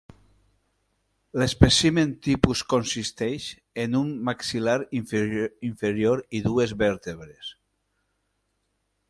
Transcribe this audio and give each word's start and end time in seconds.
L'espècimen 1.41 2.15
tipus 2.27 2.63
consisteix 2.73 3.45
en 3.85 3.99
un 4.01 4.09
maxil·lar 4.31 4.75
inferior 5.71 6.25
i 6.39 6.43
dues 6.49 6.75
vèrtebres. 6.83 7.55